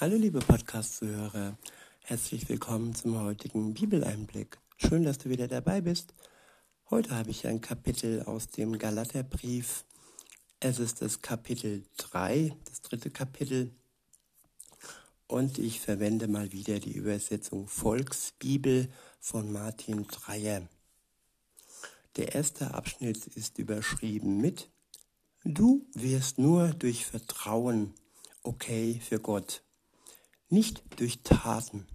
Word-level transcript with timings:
Hallo 0.00 0.16
liebe 0.16 0.40
Podcast-Zuhörer, 0.40 1.56
herzlich 2.00 2.48
willkommen 2.48 2.96
zum 2.96 3.16
heutigen 3.20 3.74
Bibeleinblick. 3.74 4.58
Schön, 4.76 5.04
dass 5.04 5.18
du 5.18 5.30
wieder 5.30 5.46
dabei 5.46 5.82
bist. 5.82 6.14
Heute 6.90 7.16
habe 7.16 7.30
ich 7.30 7.46
ein 7.46 7.60
Kapitel 7.60 8.24
aus 8.24 8.48
dem 8.48 8.76
Galaterbrief. 8.76 9.84
Es 10.58 10.80
ist 10.80 11.00
das 11.00 11.22
Kapitel 11.22 11.84
3, 11.98 12.56
das 12.64 12.82
dritte 12.82 13.10
Kapitel. 13.10 13.70
Und 15.28 15.60
ich 15.60 15.78
verwende 15.78 16.26
mal 16.26 16.50
wieder 16.50 16.80
die 16.80 16.94
Übersetzung 16.94 17.68
Volksbibel 17.68 18.90
von 19.20 19.52
Martin 19.52 20.08
Dreyer. 20.08 20.68
Der 22.16 22.34
erste 22.34 22.74
Abschnitt 22.74 23.28
ist 23.28 23.58
überschrieben 23.60 24.38
mit 24.38 24.68
Du 25.44 25.86
wirst 25.94 26.38
nur 26.38 26.70
durch 26.70 27.06
Vertrauen 27.06 27.94
okay 28.42 29.00
für 29.00 29.20
Gott 29.20 29.63
nicht 30.48 30.82
durch 30.96 31.22
Taten. 31.22 31.86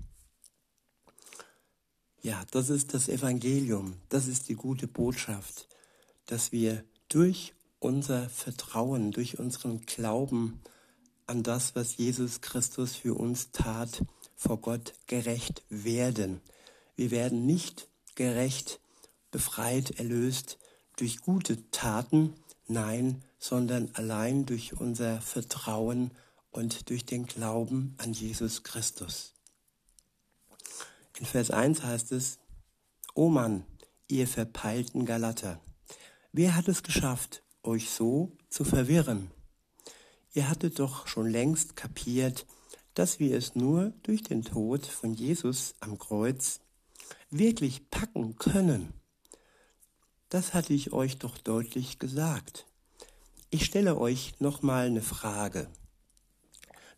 Ja, 2.21 2.43
das 2.51 2.69
ist 2.69 2.93
das 2.93 3.07
Evangelium, 3.07 3.95
das 4.09 4.27
ist 4.27 4.49
die 4.49 4.55
gute 4.55 4.87
Botschaft, 4.87 5.69
dass 6.25 6.51
wir 6.51 6.83
durch 7.07 7.53
unser 7.79 8.29
Vertrauen, 8.29 9.11
durch 9.11 9.39
unseren 9.39 9.85
Glauben 9.85 10.61
an 11.27 11.43
das, 11.43 11.75
was 11.75 11.95
Jesus 11.95 12.41
Christus 12.41 12.95
für 12.95 13.13
uns 13.13 13.51
tat, 13.51 14.03
vor 14.35 14.59
Gott 14.59 14.93
gerecht 15.07 15.63
werden. 15.69 16.41
Wir 16.95 17.11
werden 17.11 17.45
nicht 17.45 17.87
gerecht, 18.15 18.81
befreit, 19.31 19.91
erlöst 19.91 20.57
durch 20.97 21.21
gute 21.21 21.69
Taten, 21.71 22.33
nein, 22.67 23.23
sondern 23.37 23.89
allein 23.93 24.45
durch 24.45 24.73
unser 24.79 25.21
Vertrauen 25.21 26.11
und 26.51 26.89
durch 26.89 27.05
den 27.05 27.25
Glauben 27.25 27.95
an 27.97 28.13
Jesus 28.13 28.63
Christus. 28.63 29.33
In 31.19 31.25
Vers 31.25 31.51
1 31.51 31.83
heißt 31.83 32.11
es, 32.11 32.39
O 33.13 33.29
Mann, 33.29 33.65
ihr 34.07 34.27
verpeilten 34.27 35.05
Galater, 35.05 35.59
wer 36.31 36.55
hat 36.55 36.67
es 36.67 36.83
geschafft, 36.83 37.43
euch 37.63 37.89
so 37.89 38.37
zu 38.49 38.63
verwirren? 38.63 39.31
Ihr 40.33 40.49
hattet 40.49 40.79
doch 40.79 41.07
schon 41.07 41.29
längst 41.29 41.75
kapiert, 41.75 42.45
dass 42.93 43.19
wir 43.19 43.35
es 43.37 43.55
nur 43.55 43.93
durch 44.03 44.23
den 44.23 44.43
Tod 44.43 44.85
von 44.85 45.13
Jesus 45.13 45.75
am 45.79 45.97
Kreuz 45.97 46.59
wirklich 47.29 47.89
packen 47.89 48.35
können. 48.35 48.93
Das 50.29 50.53
hatte 50.53 50.73
ich 50.73 50.93
euch 50.93 51.17
doch 51.17 51.37
deutlich 51.37 51.99
gesagt. 51.99 52.65
Ich 53.49 53.65
stelle 53.65 53.97
euch 53.97 54.39
nochmal 54.39 54.87
eine 54.87 55.01
Frage. 55.01 55.67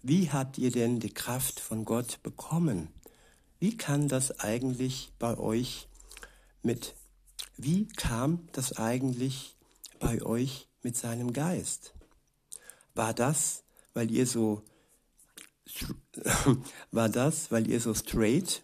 Wie 0.03 0.31
habt 0.31 0.57
ihr 0.57 0.71
denn 0.71 0.99
die 0.99 1.13
Kraft 1.13 1.59
von 1.59 1.85
Gott 1.85 2.23
bekommen? 2.23 2.89
Wie 3.59 3.77
kann 3.77 4.07
das 4.07 4.39
eigentlich 4.39 5.11
bei 5.19 5.37
euch 5.37 5.87
mit, 6.63 6.95
wie 7.55 7.87
kam 7.87 8.47
das 8.51 8.77
eigentlich 8.77 9.55
bei 9.99 10.23
euch 10.23 10.67
mit 10.81 10.97
seinem 10.97 11.33
Geist? 11.33 11.93
War 12.95 13.13
das, 13.13 13.63
weil 13.93 14.09
ihr 14.09 14.25
so, 14.25 14.63
war 16.91 17.09
das, 17.09 17.51
weil 17.51 17.69
ihr 17.69 17.79
so 17.79 17.93
straight 17.93 18.63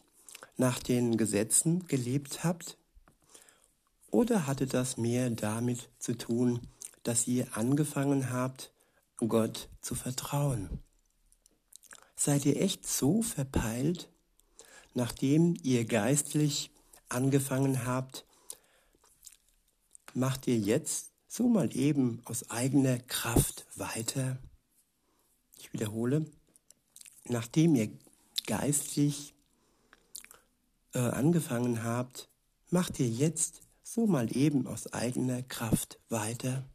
nach 0.58 0.80
den 0.80 1.18
Gesetzen 1.18 1.86
gelebt 1.86 2.44
habt? 2.44 2.80
Oder 4.10 4.48
hatte 4.48 4.66
das 4.66 4.98
mehr 4.98 5.30
damit 5.30 5.90
zu 6.00 6.18
tun, 6.18 6.62
dass 7.04 7.28
ihr 7.28 7.56
angefangen 7.56 8.32
habt, 8.32 8.72
Gott 9.18 9.70
zu 9.82 9.94
vertrauen? 9.94 10.82
Seid 12.20 12.46
ihr 12.48 12.60
echt 12.60 12.88
so 12.88 13.22
verpeilt, 13.22 14.10
nachdem 14.96 15.56
ihr 15.62 15.86
geistlich 15.86 16.72
angefangen 17.10 17.86
habt, 17.86 18.26
macht 20.16 20.48
ihr 20.48 20.58
jetzt 20.58 21.12
so 21.28 21.48
mal 21.48 21.76
eben 21.78 22.22
aus 22.26 22.50
eigener 22.50 22.98
Kraft 22.98 23.68
weiter? 23.76 24.40
Ich 25.60 25.72
wiederhole, 25.74 26.26
nachdem 27.26 27.76
ihr 27.76 27.92
geistlich 28.48 29.36
äh, 30.94 31.00
angefangen 31.00 31.84
habt, 31.84 32.30
macht 32.72 33.00
ihr 33.00 33.10
jetzt 33.10 33.62
so 33.84 34.08
mal 34.08 34.36
eben 34.36 34.66
aus 34.66 34.92
eigener 34.92 35.44
Kraft 35.44 36.00
weiter? 36.10 36.68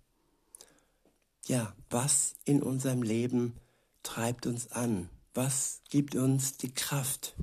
Ja, 1.47 1.75
was 1.91 2.37
in 2.45 2.63
unserem 2.63 3.03
Leben 3.03 3.57
treibt 4.05 4.47
uns 4.47 4.71
an? 4.71 5.11
Was 5.35 5.81
gibt 5.89 6.15
uns 6.15 6.59
die 6.59 6.75
Kraft? 6.75 7.37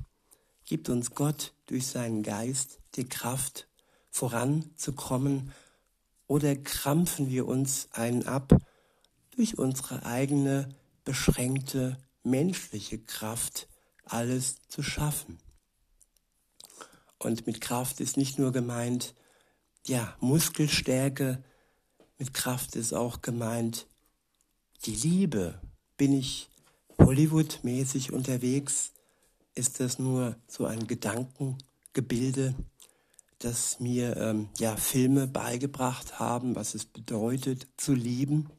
Gibt 0.64 0.88
uns 0.88 1.10
Gott 1.16 1.52
durch 1.66 1.88
seinen 1.88 2.22
Geist 2.22 2.78
die 2.94 3.08
Kraft, 3.08 3.66
voranzukommen? 4.10 5.52
Oder 6.28 6.54
krampfen 6.54 7.28
wir 7.28 7.48
uns 7.48 7.88
einen 7.90 8.26
ab 8.26 8.56
durch 9.32 9.58
unsere 9.58 10.04
eigene 10.04 10.68
beschränkte 11.04 11.98
menschliche 12.22 13.00
Kraft, 13.00 13.68
alles 14.04 14.56
zu 14.68 14.84
schaffen? 14.84 15.40
Und 17.18 17.48
mit 17.48 17.60
Kraft 17.60 18.00
ist 18.00 18.16
nicht 18.16 18.38
nur 18.38 18.52
gemeint, 18.52 19.14
ja, 19.86 20.16
Muskelstärke, 20.20 21.42
mit 22.18 22.34
Kraft 22.34 22.76
ist 22.76 22.92
auch 22.92 23.20
gemeint, 23.20 23.88
die 24.84 24.94
Liebe. 24.94 25.60
Bin 25.96 26.12
ich 26.12 26.49
Hollywood-mäßig 27.00 28.12
unterwegs? 28.12 28.92
Ist 29.54 29.80
das 29.80 29.98
nur 29.98 30.36
so 30.46 30.66
ein 30.66 30.86
Gedankengebilde, 30.86 32.54
das 33.40 33.80
mir 33.80 34.16
ähm, 34.16 34.48
ja 34.58 34.76
Filme 34.76 35.26
beigebracht 35.26 36.18
haben, 36.18 36.54
was 36.54 36.74
es 36.74 36.84
bedeutet 36.84 37.66
zu 37.76 37.94
lieben? 37.94 38.50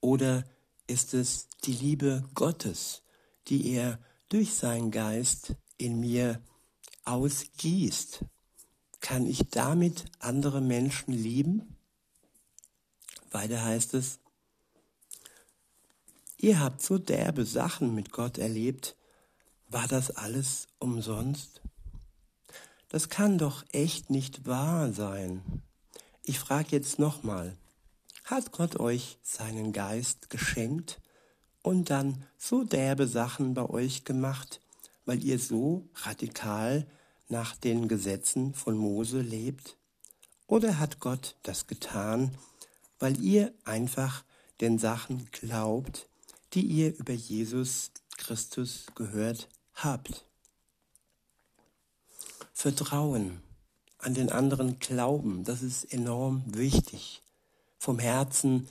Oder 0.00 0.44
ist 0.86 1.14
es 1.14 1.48
die 1.64 1.72
Liebe 1.72 2.24
Gottes, 2.34 3.02
die 3.48 3.72
er 3.72 3.98
durch 4.28 4.54
seinen 4.54 4.90
Geist 4.90 5.54
in 5.76 6.00
mir 6.00 6.40
ausgießt? 7.04 8.24
Kann 9.00 9.26
ich 9.26 9.48
damit 9.50 10.06
andere 10.18 10.60
Menschen 10.60 11.12
lieben? 11.12 11.76
Weiter 13.30 13.62
heißt 13.62 13.94
es, 13.94 14.18
Ihr 16.40 16.60
habt 16.60 16.82
so 16.82 16.98
derbe 16.98 17.44
Sachen 17.44 17.96
mit 17.96 18.12
Gott 18.12 18.38
erlebt. 18.38 18.94
War 19.66 19.88
das 19.88 20.12
alles 20.12 20.68
umsonst? 20.78 21.60
Das 22.88 23.08
kann 23.08 23.38
doch 23.38 23.64
echt 23.72 24.08
nicht 24.08 24.46
wahr 24.46 24.92
sein. 24.92 25.62
Ich 26.22 26.38
frage 26.38 26.68
jetzt 26.70 27.00
nochmal. 27.00 27.56
Hat 28.22 28.52
Gott 28.52 28.78
euch 28.78 29.18
seinen 29.22 29.72
Geist 29.72 30.30
geschenkt 30.30 31.00
und 31.62 31.90
dann 31.90 32.24
so 32.36 32.62
derbe 32.62 33.08
Sachen 33.08 33.54
bei 33.54 33.68
euch 33.68 34.04
gemacht, 34.04 34.60
weil 35.06 35.24
ihr 35.24 35.40
so 35.40 35.88
radikal 35.96 36.86
nach 37.28 37.56
den 37.56 37.88
Gesetzen 37.88 38.54
von 38.54 38.76
Mose 38.76 39.22
lebt? 39.22 39.76
Oder 40.46 40.78
hat 40.78 41.00
Gott 41.00 41.34
das 41.42 41.66
getan, 41.66 42.38
weil 43.00 43.20
ihr 43.20 43.52
einfach 43.64 44.22
den 44.60 44.78
Sachen 44.78 45.28
glaubt, 45.32 46.08
die 46.54 46.62
ihr 46.62 46.96
über 46.98 47.12
Jesus 47.12 47.90
Christus 48.16 48.86
gehört 48.94 49.48
habt. 49.74 50.24
Vertrauen 52.52 53.40
an 53.98 54.14
den 54.14 54.30
anderen 54.30 54.78
glauben, 54.78 55.44
das 55.44 55.62
ist 55.62 55.84
enorm 55.92 56.42
wichtig. 56.46 57.22
Vom 57.78 57.98
Herzen 57.98 58.68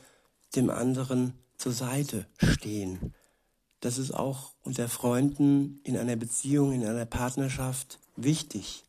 dem 0.55 0.69
anderen 0.69 1.33
zur 1.57 1.71
Seite 1.71 2.27
stehen. 2.37 3.13
Das 3.79 3.97
ist 3.97 4.11
auch 4.11 4.53
unter 4.63 4.89
Freunden 4.89 5.79
in 5.83 5.97
einer 5.97 6.15
Beziehung, 6.15 6.73
in 6.73 6.85
einer 6.85 7.05
Partnerschaft 7.05 7.99
wichtig, 8.15 8.83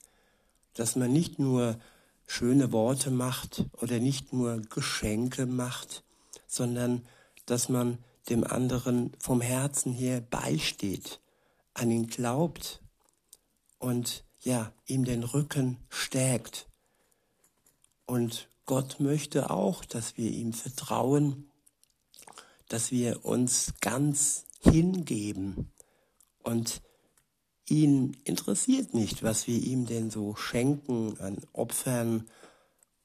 dass 0.75 0.97
man 0.97 1.13
nicht 1.13 1.39
nur 1.39 1.79
schöne 2.27 2.73
Worte 2.73 3.11
macht 3.11 3.65
oder 3.81 3.99
nicht 3.99 4.33
nur 4.33 4.61
Geschenke 4.63 5.47
macht, 5.47 6.03
sondern 6.47 7.07
dass 7.47 7.69
man 7.69 7.99
dem 8.29 8.45
anderen 8.45 9.13
vom 9.19 9.41
Herzen 9.41 9.93
her 9.93 10.21
beisteht, 10.21 11.21
an 11.75 11.91
ihn 11.91 12.07
glaubt 12.07 12.83
und 13.79 14.25
ja, 14.41 14.73
ihm 14.87 15.05
den 15.05 15.25
Rücken 15.25 15.79
stärkt. 15.89 16.69
Und 18.07 18.49
Gott 18.67 19.01
möchte 19.01 19.51
auch, 19.51 19.85
dass 19.85 20.17
wir 20.17 20.31
ihm 20.31 20.53
vertrauen, 20.53 21.51
dass 22.69 22.91
wir 22.91 23.25
uns 23.25 23.75
ganz 23.81 24.45
hingeben 24.61 25.73
und 26.43 26.83
ihn 27.67 28.17
interessiert 28.25 28.95
nicht, 28.95 29.23
was 29.23 29.47
wir 29.47 29.59
ihm 29.59 29.87
denn 29.87 30.11
so 30.11 30.35
schenken 30.37 31.19
an 31.21 31.39
Opfern 31.53 32.29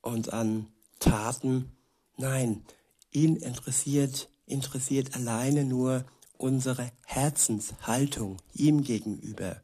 und 0.02 0.34
an 0.34 0.68
Taten. 1.00 1.72
Nein, 2.18 2.66
ihn 3.12 3.36
interessiert 3.36 4.30
interessiert 4.46 5.16
alleine 5.16 5.66
nur 5.66 6.06
unsere 6.38 6.92
Herzenshaltung 7.06 8.38
ihm 8.54 8.84
gegenüber, 8.84 9.62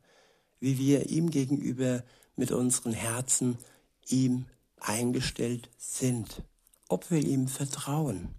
wie 0.59 0.77
wir 0.77 1.09
ihm 1.09 1.29
gegenüber 1.29 2.03
mit 2.35 2.51
unseren 2.51 2.93
Herzen 2.93 3.57
ihm 4.07 4.45
eingestellt 4.79 5.69
sind, 5.77 6.43
ob 6.87 7.11
wir 7.11 7.19
ihm 7.19 7.47
vertrauen, 7.47 8.29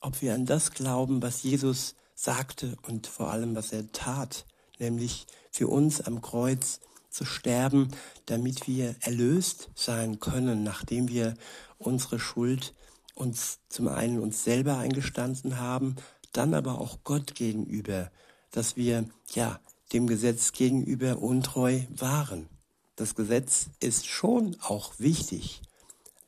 ob 0.00 0.22
wir 0.22 0.34
an 0.34 0.46
das 0.46 0.72
glauben, 0.72 1.22
was 1.22 1.42
Jesus 1.42 1.94
sagte 2.14 2.76
und 2.86 3.06
vor 3.06 3.30
allem, 3.30 3.54
was 3.54 3.72
er 3.72 3.90
tat, 3.92 4.46
nämlich 4.78 5.26
für 5.50 5.68
uns 5.68 6.00
am 6.00 6.22
Kreuz 6.22 6.80
zu 7.10 7.24
sterben, 7.24 7.88
damit 8.26 8.66
wir 8.66 8.96
erlöst 9.00 9.70
sein 9.74 10.20
können, 10.20 10.62
nachdem 10.62 11.08
wir 11.08 11.34
unsere 11.78 12.18
Schuld 12.18 12.74
uns 13.14 13.60
zum 13.68 13.88
einen 13.88 14.18
uns 14.18 14.44
selber 14.44 14.78
eingestanden 14.78 15.58
haben, 15.58 15.96
dann 16.32 16.54
aber 16.54 16.80
auch 16.80 16.98
Gott 17.04 17.34
gegenüber, 17.34 18.10
dass 18.50 18.76
wir 18.76 19.08
ja 19.32 19.60
dem 19.92 20.06
Gesetz 20.06 20.52
gegenüber 20.52 21.18
untreu 21.18 21.80
waren. 21.90 22.48
Das 22.96 23.14
Gesetz 23.14 23.66
ist 23.80 24.06
schon 24.06 24.56
auch 24.60 24.94
wichtig, 24.98 25.62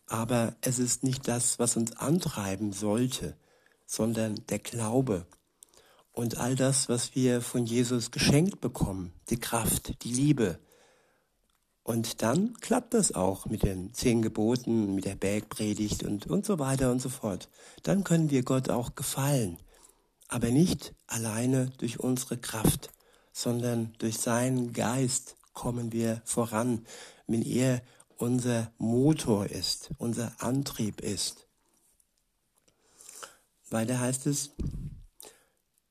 aber 0.06 0.56
es 0.61 0.79
ist 0.79 1.03
nicht 1.03 1.27
das, 1.29 1.59
was 1.59 1.77
uns 1.77 1.97
antreiben 1.97 2.73
sollte, 2.73 3.37
sondern 3.87 4.41
der 4.49 4.59
Glaube 4.59 5.27
und 6.12 6.38
all 6.38 6.56
das, 6.56 6.88
was 6.88 7.15
wir 7.15 7.43
von 7.43 7.67
Jesus 7.67 8.11
geschenkt 8.11 8.61
bekommen, 8.61 9.12
die 9.29 9.38
Kraft, 9.38 10.03
die 10.03 10.12
Liebe. 10.12 10.59
Und 11.87 12.21
dann 12.21 12.55
klappt 12.55 12.94
das 12.94 13.15
auch 13.15 13.47
mit 13.47 13.62
den 13.62 13.94
zehn 13.94 14.21
Geboten, 14.21 14.97
mit 14.97 15.05
der 15.05 15.15
Bergpredigt 15.15 16.03
und, 16.03 16.27
und 16.27 16.44
so 16.44 16.59
weiter 16.59 16.91
und 16.91 17.00
so 17.00 17.09
fort. 17.09 17.49
Dann 17.85 18.03
können 18.03 18.29
wir 18.29 18.43
Gott 18.43 18.71
auch 18.71 18.97
gefallen, 18.97 19.56
aber 20.27 20.50
nicht 20.50 20.97
alleine 21.06 21.71
durch 21.79 22.00
unsere 22.00 22.38
Kraft, 22.38 22.91
sondern 23.33 23.94
durch 23.99 24.19
seinen 24.19 24.73
Geist 24.73 25.37
kommen 25.53 25.93
wir 25.93 26.23
voran, 26.25 26.85
wenn 27.29 27.43
er 27.43 27.83
unser 28.17 28.73
Motor 28.79 29.47
ist, 29.47 29.91
unser 29.97 30.33
Antrieb 30.43 31.00
ist. 31.00 31.47
Weiter 33.71 34.00
heißt 34.00 34.27
es, 34.27 34.50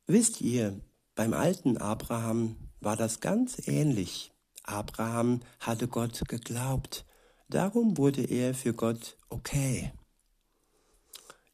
wisst 0.07 0.41
ihr, 0.41 0.77
beim 1.15 1.31
alten 1.33 1.77
Abraham 1.77 2.57
war 2.81 2.97
das 2.97 3.21
ganz 3.21 3.65
ähnlich. 3.65 4.34
Abraham 4.67 5.41
hatte 5.59 5.87
Gott 5.87 6.27
geglaubt, 6.27 7.05
darum 7.49 7.97
wurde 7.97 8.23
er 8.23 8.53
für 8.53 8.73
Gott 8.73 9.17
okay. 9.29 9.93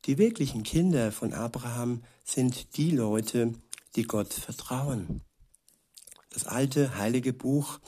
Die 0.06 0.18
wirklichen 0.18 0.64
Kinder 0.64 1.12
von 1.12 1.34
Abraham 1.34 2.04
sind 2.24 2.78
die 2.78 2.92
Leute, 2.92 3.54
die 3.96 4.04
Gott 4.04 4.34
vertrauen. 4.34 5.22
Das 6.32 6.46
alte 6.46 6.98
heilige 6.98 7.34
Buch 7.34 7.80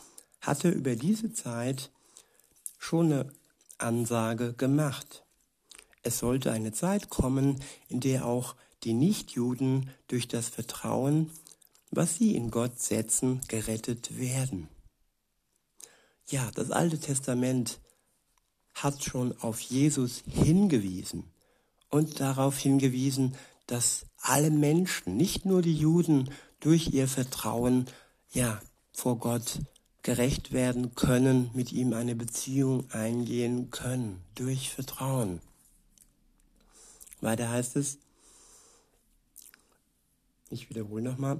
hatte 0.41 0.69
über 0.69 0.95
diese 0.95 1.31
Zeit 1.31 1.91
schon 2.77 3.13
eine 3.13 3.33
Ansage 3.77 4.53
gemacht. 4.53 5.23
Es 6.03 6.19
sollte 6.19 6.51
eine 6.51 6.73
Zeit 6.73 7.09
kommen, 7.09 7.63
in 7.87 8.01
der 8.01 8.25
auch 8.25 8.55
die 8.83 8.93
Nichtjuden 8.93 9.89
durch 10.07 10.27
das 10.27 10.49
Vertrauen, 10.49 11.31
was 11.91 12.15
sie 12.17 12.35
in 12.35 12.51
Gott 12.51 12.79
setzen, 12.79 13.39
gerettet 13.47 14.19
werden. 14.19 14.67
Ja, 16.29 16.49
das 16.55 16.71
Alte 16.71 16.99
Testament 16.99 17.79
hat 18.73 19.03
schon 19.03 19.37
auf 19.39 19.59
Jesus 19.59 20.23
hingewiesen 20.27 21.31
und 21.89 22.19
darauf 22.19 22.57
hingewiesen, 22.57 23.35
dass 23.67 24.05
alle 24.17 24.49
Menschen, 24.49 25.15
nicht 25.15 25.45
nur 25.45 25.61
die 25.61 25.75
Juden, 25.75 26.29
durch 26.59 26.93
ihr 26.93 27.07
Vertrauen 27.07 27.85
ja 28.31 28.61
vor 28.93 29.19
Gott 29.19 29.59
gerecht 30.01 30.51
werden 30.51 30.95
können, 30.95 31.49
mit 31.53 31.71
ihm 31.71 31.93
eine 31.93 32.15
Beziehung 32.15 32.89
eingehen 32.91 33.69
können, 33.69 34.21
durch 34.35 34.69
Vertrauen. 34.69 35.41
Weiter 37.21 37.49
heißt 37.49 37.77
es, 37.77 37.99
ich 40.49 40.69
wiederhole 40.69 41.01
nochmal, 41.01 41.39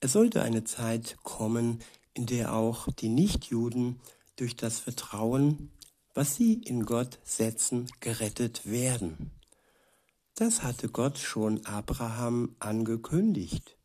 es 0.00 0.12
sollte 0.12 0.42
eine 0.42 0.64
Zeit 0.64 1.16
kommen, 1.22 1.80
in 2.14 2.26
der 2.26 2.54
auch 2.54 2.88
die 2.92 3.08
Nichtjuden 3.08 4.00
durch 4.36 4.56
das 4.56 4.78
Vertrauen, 4.78 5.70
was 6.14 6.36
sie 6.36 6.54
in 6.54 6.86
Gott 6.86 7.18
setzen, 7.24 7.90
gerettet 8.00 8.70
werden. 8.70 9.32
Das 10.34 10.62
hatte 10.62 10.88
Gott 10.88 11.18
schon 11.18 11.64
Abraham 11.64 12.56
angekündigt. 12.58 13.76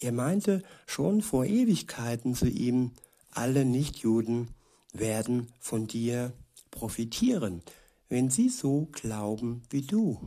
Er 0.00 0.12
meinte 0.12 0.62
schon 0.86 1.22
vor 1.22 1.44
Ewigkeiten 1.44 2.34
zu 2.34 2.48
ihm, 2.48 2.92
alle 3.30 3.64
Nichtjuden 3.64 4.48
werden 4.92 5.52
von 5.60 5.86
dir 5.86 6.32
profitieren, 6.70 7.62
wenn 8.08 8.30
sie 8.30 8.48
so 8.48 8.88
glauben 8.92 9.62
wie 9.70 9.82
du. 9.82 10.20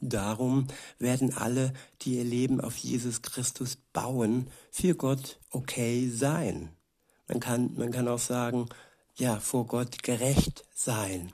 Darum 0.00 0.68
werden 0.98 1.34
alle, 1.34 1.72
die 2.02 2.16
ihr 2.18 2.24
Leben 2.24 2.60
auf 2.60 2.76
Jesus 2.76 3.22
Christus 3.22 3.76
bauen, 3.92 4.48
für 4.70 4.94
Gott 4.94 5.40
okay 5.50 6.08
sein. 6.08 6.70
Man 7.28 7.40
kann, 7.40 7.74
man 7.76 7.92
kann 7.92 8.08
auch 8.08 8.18
sagen, 8.18 8.68
ja, 9.16 9.38
vor 9.38 9.66
Gott 9.66 10.02
gerecht 10.02 10.64
sein. 10.74 11.32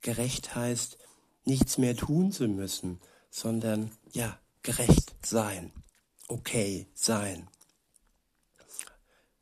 Gerecht 0.00 0.54
heißt, 0.54 0.98
nichts 1.44 1.78
mehr 1.78 1.96
tun 1.96 2.32
zu 2.32 2.48
müssen, 2.48 3.00
sondern, 3.30 3.90
ja, 4.12 4.38
gerecht 4.62 5.14
sein. 5.22 5.72
Okay 6.28 6.86
sein. 6.94 7.48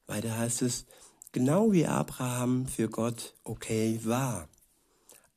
Weiter 0.06 0.36
heißt 0.36 0.62
es, 0.62 0.86
genau 1.32 1.72
wie 1.72 1.86
Abraham 1.86 2.66
für 2.66 2.88
Gott 2.88 3.34
okay 3.44 4.00
war. 4.02 4.48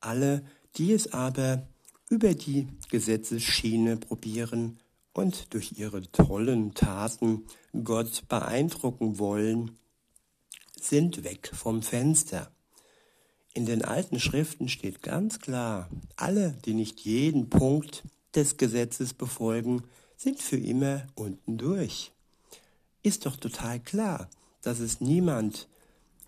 Alle, 0.00 0.44
die 0.76 0.92
es 0.92 1.12
aber 1.12 1.66
über 2.10 2.34
die 2.34 2.68
Gesetzesschiene 2.90 3.96
probieren 3.96 4.78
und 5.12 5.52
durch 5.54 5.78
ihre 5.78 6.02
tollen 6.12 6.74
Taten 6.74 7.46
Gott 7.84 8.28
beeindrucken 8.28 9.18
wollen, 9.18 9.78
sind 10.82 11.24
weg 11.24 11.50
vom 11.54 11.82
Fenster. 11.82 12.50
In 13.54 13.66
den 13.66 13.84
alten 13.84 14.20
Schriften 14.20 14.68
steht 14.68 15.02
ganz 15.02 15.40
klar, 15.40 15.88
alle, 16.16 16.56
die 16.64 16.74
nicht 16.74 17.00
jeden 17.00 17.50
Punkt 17.50 18.04
des 18.34 18.56
Gesetzes 18.56 19.14
befolgen, 19.14 19.82
sind 20.16 20.40
für 20.40 20.58
immer 20.58 21.06
unten 21.14 21.58
durch. 21.58 22.12
Ist 23.02 23.26
doch 23.26 23.36
total 23.36 23.80
klar, 23.80 24.28
dass 24.62 24.80
es 24.80 25.00
niemand 25.00 25.68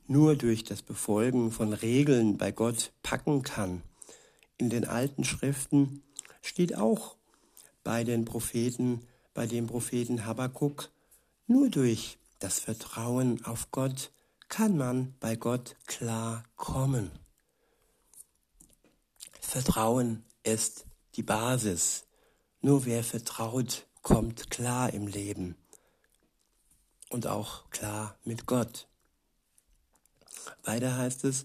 nur 0.07 0.37
durch 0.37 0.65
das 0.65 0.83
Befolgen 0.83 1.53
von 1.53 1.73
Regeln 1.73 2.37
bei 2.37 2.53
Gott 2.53 2.93
packen 3.03 3.43
kann 3.43 3.83
in 4.61 4.69
den 4.69 4.85
alten 4.85 5.25
Schriften 5.25 6.03
steht 6.43 6.77
auch 6.77 7.17
bei 7.83 8.05
den 8.05 8.27
Propheten, 8.27 9.01
bei 9.33 9.47
dem 9.47 9.67
Propheten 9.67 10.27
Habakkuk, 10.27 10.91
nur 11.47 11.71
durch 11.71 12.19
das 12.39 12.61
Vertrauen 12.61 13.43
auf 13.45 13.71
Gott 13.71 14.11
kann 14.51 14.77
man 14.77 15.15
bei 15.21 15.37
Gott 15.37 15.77
klar 15.87 16.45
kommen. 16.57 17.11
Vertrauen 19.41 20.25
ist 20.43 20.85
die 21.15 21.23
Basis. 21.23 22.05
Nur 22.61 22.85
wer 22.85 23.03
vertraut, 23.03 23.87
kommt 24.03 24.51
klar 24.51 24.93
im 24.93 25.07
Leben 25.07 25.57
und 27.11 27.27
auch 27.27 27.71
klar 27.71 28.19
mit 28.25 28.47
Gott. 28.47 28.87
Weiter 30.65 30.97
heißt 30.97 31.25
es, 31.25 31.45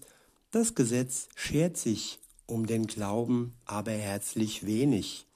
das 0.50 0.74
Gesetz 0.74 1.28
schert 1.34 1.76
sich 1.76 2.18
um 2.46 2.66
den 2.66 2.86
Glauben 2.86 3.56
aber 3.64 3.92
herzlich 3.92 4.66
wenig. 4.66 5.26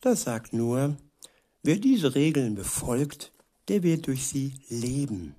Das 0.00 0.22
sagt 0.22 0.52
nur, 0.52 0.96
wer 1.62 1.76
diese 1.76 2.14
Regeln 2.14 2.54
befolgt, 2.54 3.32
der 3.68 3.82
wird 3.82 4.06
durch 4.06 4.26
sie 4.26 4.54
leben. 4.68 5.36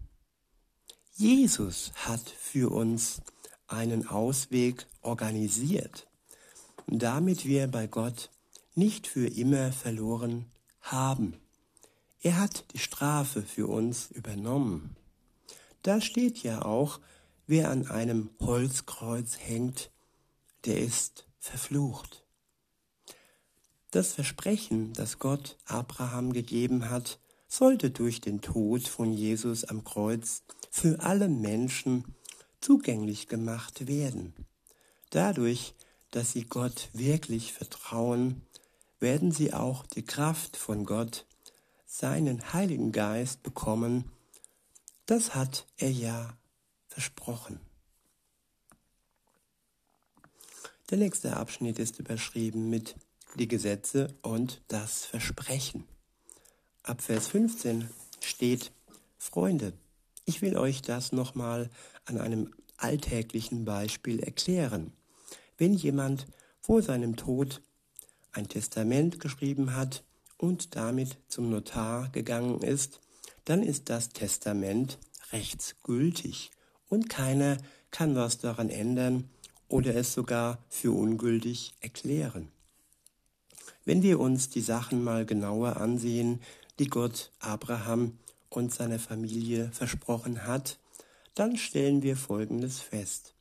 Jesus 1.23 1.93
hat 1.95 2.29
für 2.29 2.69
uns 2.69 3.21
einen 3.69 4.05
Ausweg 4.09 4.87
organisiert, 5.01 6.05
damit 6.87 7.45
wir 7.45 7.67
bei 7.67 7.87
Gott 7.87 8.29
nicht 8.75 9.07
für 9.07 9.27
immer 9.27 9.71
verloren 9.71 10.51
haben. 10.81 11.37
Er 12.21 12.41
hat 12.41 12.65
die 12.73 12.79
Strafe 12.79 13.41
für 13.41 13.67
uns 13.67 14.11
übernommen. 14.11 14.97
Da 15.81 16.01
steht 16.01 16.43
ja 16.43 16.65
auch, 16.65 16.99
wer 17.47 17.71
an 17.71 17.87
einem 17.87 18.29
Holzkreuz 18.41 19.37
hängt, 19.39 19.91
der 20.65 20.81
ist 20.81 21.25
verflucht. 21.39 22.25
Das 23.91 24.11
Versprechen, 24.11 24.91
das 24.91 25.19
Gott 25.19 25.57
Abraham 25.67 26.33
gegeben 26.33 26.89
hat, 26.89 27.17
sollte 27.47 27.91
durch 27.91 28.19
den 28.19 28.41
Tod 28.41 28.89
von 28.89 29.13
Jesus 29.13 29.63
am 29.63 29.85
Kreuz 29.85 30.43
für 30.73 31.01
alle 31.01 31.29
Menschen 31.29 32.15
zugänglich 32.59 33.27
gemacht 33.27 33.85
werden. 33.85 34.33
Dadurch, 35.11 35.75
dass 36.09 36.31
sie 36.31 36.45
Gott 36.45 36.89
wirklich 36.93 37.53
vertrauen, 37.53 38.41
werden 38.99 39.31
sie 39.31 39.53
auch 39.53 39.85
die 39.85 40.03
Kraft 40.03 40.57
von 40.57 40.83
Gott, 40.83 41.27
seinen 41.85 42.53
Heiligen 42.53 42.91
Geist 42.91 43.43
bekommen, 43.43 44.11
das 45.05 45.35
hat 45.35 45.67
er 45.77 45.91
ja 45.91 46.35
versprochen. 46.87 47.59
Der 50.89 50.97
nächste 50.97 51.37
Abschnitt 51.37 51.77
ist 51.77 51.99
überschrieben 51.99 52.71
mit 52.71 52.95
die 53.35 53.47
Gesetze 53.47 54.15
und 54.23 54.63
das 54.69 55.05
Versprechen. 55.05 55.83
Ab 56.81 57.03
Vers 57.03 57.27
15 57.27 57.91
steht, 58.21 58.71
Freunde, 59.19 59.73
ich 60.25 60.41
will 60.41 60.57
euch 60.57 60.81
das 60.81 61.11
nochmal 61.11 61.69
an 62.05 62.19
einem 62.19 62.53
alltäglichen 62.77 63.65
Beispiel 63.65 64.19
erklären. 64.19 64.93
Wenn 65.57 65.73
jemand 65.73 66.27
vor 66.59 66.81
seinem 66.81 67.15
Tod 67.15 67.61
ein 68.31 68.47
Testament 68.47 69.19
geschrieben 69.19 69.75
hat 69.75 70.03
und 70.37 70.75
damit 70.75 71.17
zum 71.27 71.49
Notar 71.49 72.09
gegangen 72.09 72.61
ist, 72.61 72.99
dann 73.45 73.61
ist 73.61 73.89
das 73.89 74.09
Testament 74.09 74.97
rechtsgültig 75.31 76.51
und 76.89 77.09
keiner 77.09 77.57
kann 77.91 78.15
was 78.15 78.37
daran 78.37 78.69
ändern 78.69 79.29
oder 79.67 79.95
es 79.95 80.13
sogar 80.13 80.63
für 80.69 80.91
ungültig 80.91 81.73
erklären. 81.79 82.51
Wenn 83.85 84.01
wir 84.01 84.19
uns 84.19 84.49
die 84.49 84.61
Sachen 84.61 85.03
mal 85.03 85.25
genauer 85.25 85.77
ansehen, 85.77 86.41
die 86.79 86.87
Gott 86.87 87.31
Abraham 87.39 88.17
und 88.55 88.73
seiner 88.73 88.99
Familie 88.99 89.71
versprochen 89.71 90.45
hat, 90.45 90.77
dann 91.35 91.57
stellen 91.57 92.03
wir 92.03 92.15
Folgendes 92.15 92.79
fest. 92.79 93.33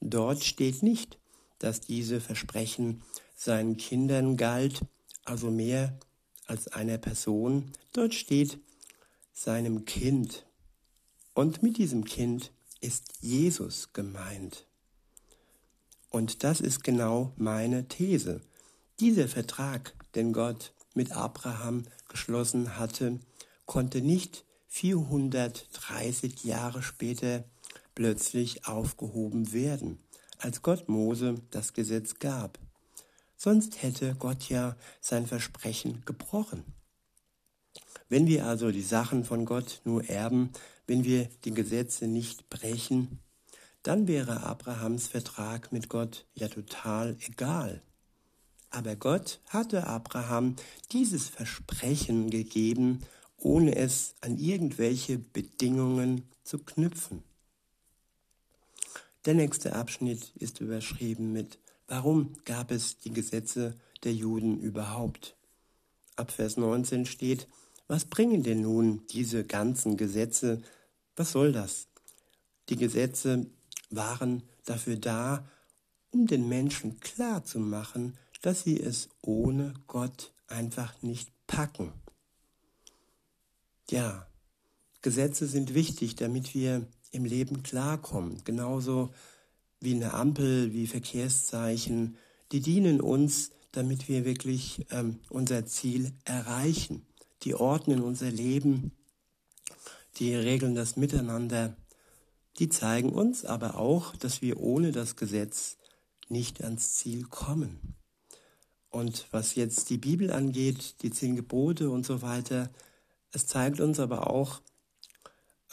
Dort 0.00 0.42
steht 0.42 0.82
nicht, 0.82 1.18
dass 1.58 1.80
diese 1.80 2.20
Versprechen 2.20 3.02
seinen 3.34 3.76
Kindern 3.76 4.36
galt, 4.36 4.80
also 5.24 5.50
mehr 5.50 5.98
als 6.46 6.68
einer 6.68 6.98
Person. 6.98 7.72
Dort 7.92 8.14
steht 8.14 8.58
seinem 9.32 9.84
Kind. 9.84 10.46
Und 11.34 11.62
mit 11.62 11.76
diesem 11.76 12.04
Kind 12.04 12.52
ist 12.80 13.12
Jesus 13.20 13.92
gemeint. 13.92 14.66
Und 16.08 16.44
das 16.44 16.60
ist 16.60 16.82
genau 16.82 17.32
meine 17.36 17.88
These. 17.88 18.40
Dieser 19.00 19.28
Vertrag, 19.28 19.92
den 20.14 20.32
Gott 20.32 20.72
mit 20.94 21.12
Abraham 21.12 21.84
geschlossen 22.08 22.78
hatte, 22.78 23.20
konnte 23.66 24.00
nicht 24.00 24.44
430 24.68 26.44
Jahre 26.44 26.82
später 26.82 27.44
plötzlich 27.94 28.66
aufgehoben 28.66 29.52
werden, 29.52 29.98
als 30.38 30.62
Gott 30.62 30.88
Mose 30.88 31.36
das 31.50 31.72
Gesetz 31.72 32.18
gab. 32.18 32.58
Sonst 33.36 33.82
hätte 33.82 34.14
Gott 34.14 34.48
ja 34.48 34.76
sein 35.00 35.26
Versprechen 35.26 36.02
gebrochen. 36.04 36.64
Wenn 38.08 38.26
wir 38.26 38.46
also 38.46 38.70
die 38.70 38.82
Sachen 38.82 39.24
von 39.24 39.44
Gott 39.44 39.80
nur 39.84 40.04
erben, 40.08 40.50
wenn 40.86 41.04
wir 41.04 41.28
die 41.44 41.52
Gesetze 41.52 42.06
nicht 42.06 42.48
brechen, 42.48 43.18
dann 43.82 44.08
wäre 44.08 44.42
Abrahams 44.42 45.08
Vertrag 45.08 45.72
mit 45.72 45.88
Gott 45.88 46.26
ja 46.34 46.48
total 46.48 47.16
egal. 47.26 47.82
Aber 48.70 48.96
Gott 48.96 49.40
hatte 49.48 49.86
Abraham 49.86 50.56
dieses 50.92 51.28
Versprechen 51.28 52.30
gegeben, 52.30 53.00
ohne 53.46 53.76
es 53.76 54.16
an 54.22 54.38
irgendwelche 54.38 55.18
Bedingungen 55.18 56.24
zu 56.42 56.58
knüpfen. 56.58 57.22
Der 59.24 59.34
nächste 59.34 59.76
Abschnitt 59.76 60.32
ist 60.34 60.60
überschrieben 60.60 61.32
mit 61.32 61.60
Warum 61.86 62.34
gab 62.44 62.72
es 62.72 62.98
die 62.98 63.12
Gesetze 63.12 63.76
der 64.02 64.12
Juden 64.12 64.58
überhaupt? 64.58 65.36
Ab 66.16 66.32
Vers 66.32 66.56
19 66.56 67.06
steht, 67.06 67.46
was 67.86 68.04
bringen 68.04 68.42
denn 68.42 68.62
nun 68.62 69.06
diese 69.10 69.44
ganzen 69.44 69.96
Gesetze? 69.96 70.60
Was 71.14 71.30
soll 71.30 71.52
das? 71.52 71.86
Die 72.68 72.76
Gesetze 72.76 73.46
waren 73.90 74.42
dafür 74.64 74.96
da, 74.96 75.48
um 76.10 76.26
den 76.26 76.48
Menschen 76.48 76.98
klar 76.98 77.44
zu 77.44 77.60
machen, 77.60 78.18
dass 78.42 78.64
sie 78.64 78.80
es 78.80 79.08
ohne 79.22 79.72
Gott 79.86 80.32
einfach 80.48 81.00
nicht 81.02 81.30
packen. 81.46 81.92
Ja, 83.90 84.26
Gesetze 85.02 85.46
sind 85.46 85.74
wichtig, 85.74 86.16
damit 86.16 86.54
wir 86.54 86.86
im 87.12 87.24
Leben 87.24 87.62
klarkommen. 87.62 88.42
Genauso 88.44 89.10
wie 89.80 89.94
eine 89.94 90.14
Ampel, 90.14 90.72
wie 90.72 90.86
Verkehrszeichen. 90.86 92.16
Die 92.52 92.60
dienen 92.60 93.00
uns, 93.00 93.50
damit 93.72 94.08
wir 94.08 94.24
wirklich 94.24 94.86
ähm, 94.90 95.20
unser 95.30 95.66
Ziel 95.66 96.12
erreichen. 96.24 97.06
Die 97.42 97.54
ordnen 97.54 98.02
unser 98.02 98.30
Leben, 98.30 98.92
die 100.16 100.34
regeln 100.34 100.74
das 100.74 100.96
Miteinander. 100.96 101.76
Die 102.58 102.68
zeigen 102.68 103.10
uns 103.10 103.44
aber 103.44 103.76
auch, 103.76 104.16
dass 104.16 104.42
wir 104.42 104.58
ohne 104.58 104.90
das 104.90 105.16
Gesetz 105.16 105.76
nicht 106.28 106.64
ans 106.64 106.94
Ziel 106.94 107.24
kommen. 107.24 107.94
Und 108.90 109.26
was 109.30 109.54
jetzt 109.54 109.90
die 109.90 109.98
Bibel 109.98 110.32
angeht, 110.32 111.02
die 111.02 111.10
zehn 111.10 111.36
Gebote 111.36 111.90
und 111.90 112.06
so 112.06 112.22
weiter, 112.22 112.70
es 113.36 113.46
zeigt 113.46 113.80
uns 113.80 114.00
aber 114.00 114.30
auch, 114.30 114.62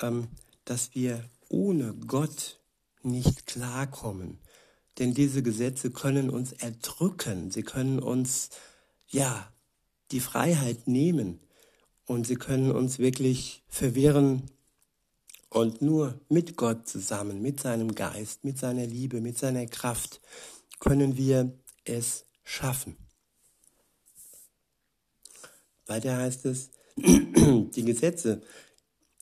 ähm, 0.01 0.27
dass 0.65 0.96
wir 0.96 1.24
ohne 1.48 1.93
Gott 1.93 2.60
nicht 3.03 3.48
klarkommen. 3.48 4.39
Denn 5.00 5.13
diese 5.13 5.41
Gesetze 5.41 5.89
können 5.89 6.29
uns 6.29 6.51
erdrücken, 6.51 7.51
sie 7.51 7.63
können 7.63 8.00
uns, 8.00 8.50
ja, 9.08 9.50
die 10.12 10.20
Freiheit 10.20 10.89
nehmen 10.89 11.39
und 12.05 12.27
sie 12.27 12.36
können 12.36 12.70
uns 12.70 13.00
wirklich 13.00 13.63
verwirren. 13.70 14.51
Und 15.50 15.82
nur 15.82 16.20
mit 16.27 16.58
Gott 16.58 16.86
zusammen, 16.89 17.41
mit 17.41 17.62
seinem 17.62 17.96
Geist, 17.96 18.43
mit 18.43 18.58
seiner 18.58 18.86
Liebe, 18.86 19.22
mit 19.22 19.38
seiner 19.38 19.67
Kraft 19.67 20.20
können 20.79 21.15
wir 21.15 21.58
es 21.86 22.25
schaffen. 22.43 22.98
Weiter 25.86 26.17
heißt 26.17 26.46
es, 26.46 26.70
die 26.95 27.85
Gesetze, 27.85 28.41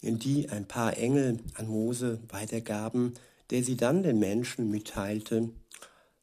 die 0.01 0.49
ein 0.49 0.67
paar 0.67 0.97
Engel 0.97 1.39
an 1.55 1.67
Mose 1.67 2.19
weitergaben, 2.29 3.13
der 3.49 3.63
sie 3.63 3.77
dann 3.77 4.03
den 4.03 4.19
Menschen 4.19 4.69
mitteilte, 4.71 5.49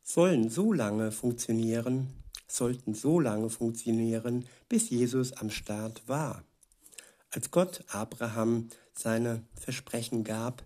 sollen 0.03 0.51
so 0.51 0.73
lange 0.73 1.13
funktionieren, 1.13 2.09
sollten 2.47 2.95
so 2.95 3.21
lange 3.21 3.51
funktionieren, 3.51 4.47
bis 4.69 4.91
Jesus 4.91 5.33
am 5.35 5.51
Start 5.51 6.09
war. 6.09 6.43
Als 7.31 7.51
Gott 7.51 7.85
Abraham 7.89 8.69
seine 8.95 9.43
Versprechen 9.55 10.25
gab, 10.25 10.65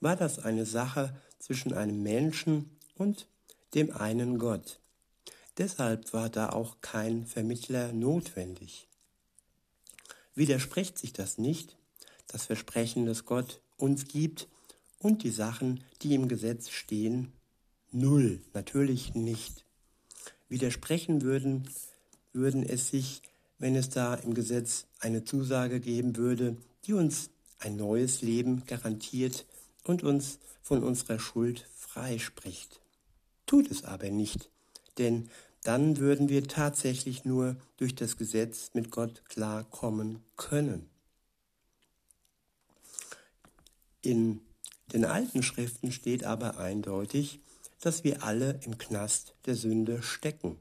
war 0.00 0.16
das 0.16 0.40
eine 0.40 0.66
Sache 0.66 1.14
zwischen 1.38 1.72
einem 1.72 2.02
Menschen 2.02 2.76
und 2.96 3.28
dem 3.74 3.92
einen 3.92 4.38
Gott. 4.38 4.80
Deshalb 5.58 6.12
war 6.12 6.28
da 6.28 6.50
auch 6.50 6.80
kein 6.80 7.26
Vermittler 7.26 7.92
notwendig. 7.92 8.89
Widerspricht 10.40 10.96
sich 10.96 11.12
das 11.12 11.36
nicht, 11.36 11.76
das 12.26 12.46
Versprechen, 12.46 13.04
das 13.04 13.26
Gott 13.26 13.60
uns 13.76 14.08
gibt 14.08 14.48
und 14.98 15.22
die 15.22 15.28
Sachen, 15.28 15.84
die 16.00 16.14
im 16.14 16.28
Gesetz 16.28 16.70
stehen? 16.70 17.34
Null, 17.92 18.40
natürlich 18.54 19.14
nicht. 19.14 19.66
Widersprechen 20.48 21.20
würden, 21.20 21.68
würden 22.32 22.62
es 22.62 22.88
sich, 22.88 23.20
wenn 23.58 23.76
es 23.76 23.90
da 23.90 24.14
im 24.14 24.32
Gesetz 24.32 24.86
eine 24.98 25.24
Zusage 25.24 25.78
geben 25.78 26.16
würde, 26.16 26.56
die 26.86 26.94
uns 26.94 27.28
ein 27.58 27.76
neues 27.76 28.22
Leben 28.22 28.64
garantiert 28.64 29.44
und 29.84 30.02
uns 30.02 30.38
von 30.62 30.82
unserer 30.82 31.18
Schuld 31.18 31.68
freispricht. 31.76 32.80
Tut 33.44 33.70
es 33.70 33.84
aber 33.84 34.08
nicht, 34.08 34.48
denn 34.96 35.28
dann 35.62 35.98
würden 35.98 36.28
wir 36.28 36.48
tatsächlich 36.48 37.24
nur 37.24 37.56
durch 37.76 37.94
das 37.94 38.16
Gesetz 38.16 38.70
mit 38.74 38.90
Gott 38.90 39.22
klarkommen 39.28 40.22
können. 40.36 40.88
In 44.02 44.40
den 44.92 45.04
alten 45.04 45.42
Schriften 45.42 45.92
steht 45.92 46.24
aber 46.24 46.58
eindeutig, 46.58 47.40
dass 47.80 48.04
wir 48.04 48.22
alle 48.22 48.58
im 48.64 48.78
Knast 48.78 49.34
der 49.46 49.54
Sünde 49.54 50.02
stecken. 50.02 50.56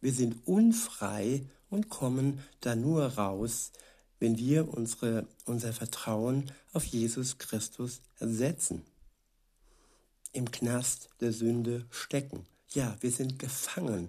Wir 0.00 0.12
sind 0.12 0.46
unfrei 0.46 1.42
und 1.70 1.88
kommen 1.88 2.40
da 2.60 2.76
nur 2.76 3.04
raus, 3.04 3.72
wenn 4.20 4.38
wir 4.38 4.72
unsere, 4.72 5.26
unser 5.44 5.72
Vertrauen 5.72 6.50
auf 6.72 6.84
Jesus 6.84 7.38
Christus 7.38 8.00
setzen. 8.20 8.82
Im 10.32 10.50
Knast 10.50 11.10
der 11.20 11.32
Sünde 11.32 11.84
stecken. 11.90 12.46
Ja, 12.70 12.96
wir 13.00 13.10
sind 13.10 13.38
gefangen 13.38 14.08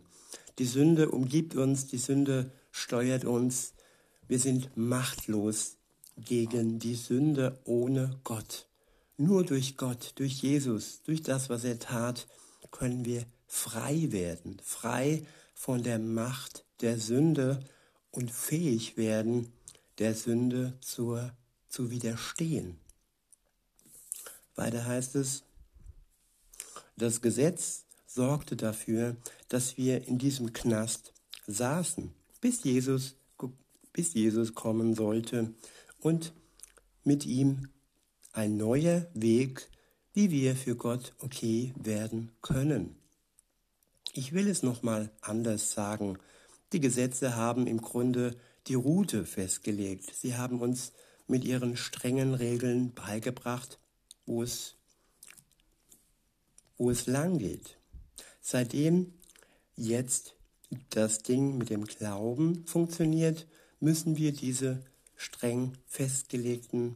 die 0.57 0.65
Sünde 0.65 1.11
umgibt 1.11 1.55
uns, 1.55 1.87
die 1.87 1.97
Sünde 1.97 2.51
steuert 2.71 3.25
uns. 3.25 3.73
Wir 4.27 4.39
sind 4.39 4.75
machtlos 4.75 5.77
gegen 6.17 6.79
die 6.79 6.95
Sünde 6.95 7.59
ohne 7.65 8.19
Gott. 8.23 8.67
Nur 9.17 9.45
durch 9.45 9.77
Gott, 9.77 10.13
durch 10.15 10.41
Jesus, 10.41 11.01
durch 11.03 11.21
das, 11.21 11.49
was 11.49 11.63
er 11.63 11.79
tat, 11.79 12.27
können 12.71 13.05
wir 13.05 13.25
frei 13.47 14.11
werden, 14.11 14.59
frei 14.63 15.25
von 15.53 15.83
der 15.83 15.99
Macht 15.99 16.65
der 16.81 16.99
Sünde 16.99 17.63
und 18.11 18.31
fähig 18.31 18.97
werden, 18.97 19.53
der 19.97 20.13
Sünde 20.13 20.77
zur, 20.81 21.31
zu 21.69 21.89
widerstehen. 21.91 22.77
Weiter 24.55 24.85
heißt 24.85 25.15
es, 25.15 25.43
das 26.97 27.21
Gesetz 27.21 27.84
sorgte 28.15 28.55
dafür, 28.55 29.17
dass 29.49 29.77
wir 29.77 30.07
in 30.07 30.17
diesem 30.17 30.53
Knast 30.53 31.13
saßen, 31.47 32.13
bis 32.41 32.63
Jesus, 32.63 33.15
bis 33.93 34.13
Jesus 34.13 34.55
kommen 34.55 34.95
sollte 34.95 35.53
und 35.99 36.33
mit 37.03 37.25
ihm 37.25 37.69
ein 38.31 38.57
neuer 38.57 39.07
Weg, 39.13 39.69
wie 40.13 40.31
wir 40.31 40.55
für 40.55 40.75
Gott 40.75 41.13
okay 41.19 41.73
werden 41.77 42.31
können. 42.41 42.95
Ich 44.13 44.31
will 44.31 44.47
es 44.47 44.63
nochmal 44.63 45.11
anders 45.19 45.71
sagen. 45.71 46.17
Die 46.71 46.79
Gesetze 46.79 47.35
haben 47.35 47.67
im 47.67 47.81
Grunde 47.81 48.35
die 48.67 48.75
Route 48.75 49.25
festgelegt. 49.25 50.15
Sie 50.15 50.37
haben 50.37 50.61
uns 50.61 50.93
mit 51.27 51.43
ihren 51.43 51.75
strengen 51.75 52.33
Regeln 52.33 52.93
beigebracht, 52.93 53.77
wo 54.25 54.41
es, 54.41 54.75
wo 56.77 56.89
es 56.89 57.07
lang 57.07 57.39
geht. 57.39 57.77
Seitdem 58.47 59.11
jetzt 59.75 60.35
das 60.91 61.23
Ding 61.23 61.57
mit 61.57 61.71
dem 61.71 61.85
Glauben 61.85 62.63
funktioniert, 62.67 63.47
müssen 63.79 64.17
wir 64.17 64.33
diese 64.33 64.85
streng 65.15 65.73
festgelegten, 65.87 66.93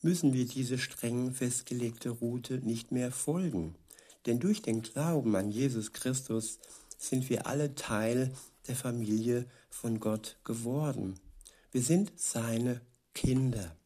müssen 0.00 0.32
wir 0.32 0.46
diese 0.46 0.78
streng 0.78 1.34
festgelegte 1.34 2.08
Route 2.08 2.60
nicht 2.64 2.92
mehr 2.92 3.12
folgen. 3.12 3.74
Denn 4.24 4.40
durch 4.40 4.62
den 4.62 4.80
Glauben 4.80 5.36
an 5.36 5.50
Jesus 5.50 5.92
Christus 5.92 6.58
sind 6.96 7.28
wir 7.28 7.46
alle 7.46 7.74
Teil 7.74 8.32
der 8.66 8.74
Familie 8.74 9.44
von 9.68 10.00
Gott 10.00 10.38
geworden. 10.44 11.20
Wir 11.72 11.82
sind 11.82 12.10
seine 12.16 12.80
Kinder. 13.12 13.76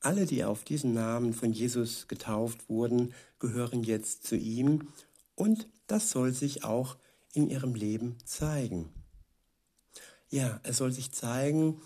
Alle, 0.00 0.26
die 0.26 0.42
auf 0.42 0.64
diesen 0.64 0.92
Namen 0.92 1.32
von 1.32 1.52
Jesus 1.52 2.08
getauft 2.08 2.68
wurden, 2.68 3.14
gehören 3.38 3.84
jetzt 3.84 4.24
zu 4.24 4.34
ihm 4.34 4.88
und 5.36 5.68
das 5.86 6.10
soll 6.10 6.32
sich 6.32 6.64
auch 6.64 6.96
in 7.32 7.48
ihrem 7.48 7.74
Leben 7.74 8.16
zeigen. 8.24 8.88
Ja, 10.28 10.58
es 10.64 10.78
soll 10.78 10.90
sich 10.90 11.12
zeigen, 11.12 11.80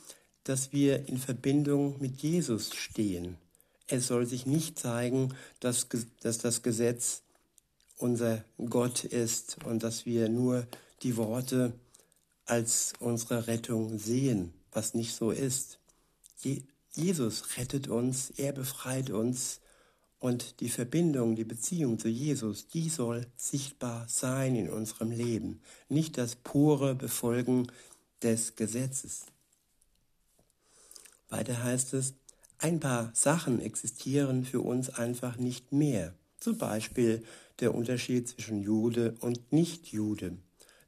dass 0.45 0.73
wir 0.73 1.09
in 1.09 1.19
Verbindung 1.19 2.01
mit 2.01 2.23
Jesus 2.23 2.75
stehen. 2.75 3.37
Es 3.87 4.07
soll 4.07 4.25
sich 4.25 4.47
nicht 4.47 4.79
zeigen, 4.79 5.35
dass, 5.59 5.89
dass 6.23 6.39
das 6.39 6.63
Gesetz 6.63 7.23
unser 7.99 8.43
Gott 8.57 9.05
ist 9.05 9.59
und 9.65 9.83
dass 9.83 10.07
wir 10.07 10.29
nur 10.29 10.67
die 11.03 11.17
Worte 11.17 11.75
als 12.47 12.95
unsere 12.99 13.47
Rettung 13.47 13.99
sehen, 13.99 14.55
was 14.73 14.95
nicht 14.95 15.15
so 15.15 15.31
ist. 15.31 15.79
Je 16.39 16.63
Jesus 16.93 17.57
rettet 17.57 17.87
uns, 17.87 18.31
er 18.31 18.53
befreit 18.53 19.11
uns 19.11 19.61
und 20.21 20.61
die 20.61 20.69
Verbindung, 20.69 21.35
die 21.35 21.45
Beziehung 21.45 21.99
zu 21.99 22.09
Jesus, 22.09 22.69
die 22.69 22.89
soll 22.89 23.27
sichtbar 23.37 24.07
sein 24.09 24.55
in 24.55 24.69
unserem 24.69 25.11
Leben, 25.11 25.61
nicht 25.89 26.19
das 26.19 26.37
pure 26.37 26.95
Befolgen 26.95 27.67
des 28.23 28.55
Gesetzes. 28.55 29.27
Weiter 31.31 31.63
heißt 31.63 31.95
es, 31.95 32.15
ein 32.59 32.79
paar 32.79 33.11
Sachen 33.15 33.61
existieren 33.61 34.45
für 34.45 34.61
uns 34.61 34.91
einfach 34.91 35.39
nicht 35.39 35.73
mehr. 35.73 36.15
Zum 36.39 36.59
Beispiel 36.59 37.25
der 37.61 37.75
Unterschied 37.75 38.29
zwischen 38.29 38.61
Jude 38.61 39.17
und 39.21 39.53
Nichtjude, 39.53 40.37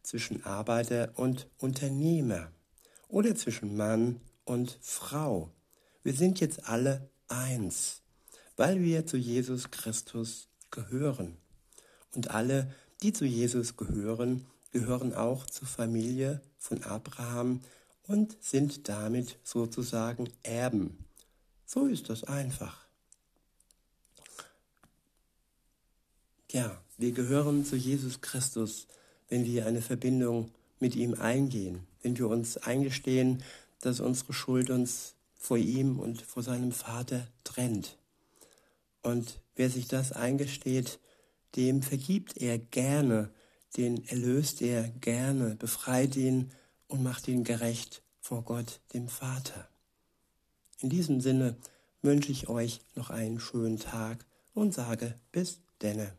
zwischen 0.03 0.45
Arbeiter 0.45 1.13
und 1.17 1.49
Unternehmer 1.59 2.53
oder 3.09 3.35
zwischen 3.35 3.77
Mann 3.77 4.21
und 4.45 4.79
Frau. 4.83 5.51
Wir 6.03 6.13
sind 6.13 6.41
jetzt 6.41 6.69
alle 6.69 7.09
eins, 7.29 8.02
weil 8.63 8.81
wir 8.81 9.05
zu 9.07 9.17
Jesus 9.17 9.73
Christus 9.73 10.47
gehören. 10.71 11.37
Und 12.15 12.31
alle, 12.31 12.73
die 13.03 13.13
zu 13.13 13.25
Jesus 13.25 13.77
gehören, 13.77 14.47
gehören 14.71 15.15
auch 15.15 15.47
zur 15.47 15.67
Familie 15.67 16.41
von 16.59 16.81
Abraham 16.85 17.61
und 18.07 18.37
sind 18.41 18.89
damit 18.89 19.37
sozusagen 19.43 20.29
Erben. 20.45 20.97
So 21.67 21.87
ist 21.87 22.09
das 22.09 22.23
einfach. 22.23 22.87
Ja, 26.53 26.81
wir 26.99 27.11
gehören 27.11 27.65
zu 27.65 27.75
Jesus 27.75 28.21
Christus, 28.21 28.87
wenn 29.29 29.45
wir 29.45 29.67
eine 29.67 29.83
Verbindung 29.83 30.53
mit 30.79 30.95
ihm 30.95 31.15
eingehen, 31.15 31.85
wenn 32.03 32.17
wir 32.17 32.29
uns 32.29 32.59
eingestehen, 32.59 33.43
dass 33.81 33.99
unsere 33.99 34.33
Schuld 34.33 34.71
uns 34.71 35.15
vor 35.35 35.59
ihm 35.59 35.99
und 35.99 36.23
vor 36.23 36.45
seinem 36.45 36.71
Vater 36.71 37.27
trennt. 37.43 37.97
Und 39.03 39.41
wer 39.57 39.69
sich 39.69 39.89
das 39.89 40.13
eingesteht, 40.13 40.99
dem 41.57 41.83
vergibt 41.83 42.37
er 42.37 42.59
gerne, 42.59 43.31
den 43.77 44.07
erlöst 44.07 44.63
er 44.63 44.89
gerne, 44.89 45.57
befreit 45.57 46.17
ihn 46.17 46.51
und 46.89 47.03
macht 47.03 47.29
ihn 47.29 47.45
gerecht 47.45 48.03
vor 48.21 48.43
Gott, 48.43 48.81
dem 48.95 49.09
Vater. 49.09 49.69
In 50.81 50.89
diesem 50.89 51.21
Sinne 51.21 51.57
wünsche 52.03 52.33
ich 52.33 52.49
euch 52.49 52.81
noch 52.95 53.11
einen 53.11 53.41
schönen 53.41 53.79
Tag 53.79 54.25
und 54.55 54.75
sage 54.75 55.19
bis 55.31 55.61
denne. 55.81 56.13